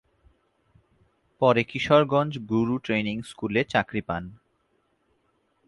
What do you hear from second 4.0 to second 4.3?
পান।